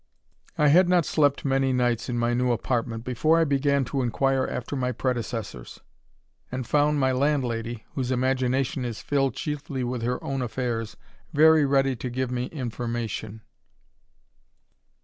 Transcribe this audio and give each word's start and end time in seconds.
I70 0.01 0.01
THE 0.01 0.07
RAMBLER. 0.57 0.65
I 0.65 0.67
had 0.69 0.89
not 0.89 1.05
slept 1.05 1.45
many 1.45 1.73
nights 1.73 2.09
in 2.09 2.17
my 2.17 2.33
new 2.33 2.51
apartment 2.51 3.03
before 3.03 3.37
I 3.37 3.43
began 3.43 3.85
to 3.85 4.01
inquire 4.01 4.47
after 4.47 4.75
my 4.75 4.91
predecessors, 4.91 5.81
and 6.51 6.65
found 6.65 6.95
m 6.95 7.01
y 7.01 7.11
landlady, 7.11 7.85
whose 7.93 8.09
imagination 8.09 8.83
is 8.83 8.99
filled 8.99 9.35
.chiefly 9.35 9.83
with 9.83 10.01
her 10.01 10.17
owr^ 10.21 10.41
affairs, 10.43 10.97
very 11.33 11.67
ready 11.67 11.95
to 11.97 12.09
give 12.09 12.31
me 12.31 12.45
information. 12.47 13.41